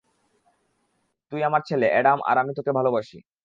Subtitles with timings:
[1.31, 3.17] তুই আমার ছেলে, অ্যাডাম, আর আমি তোকে ভালোবাসি।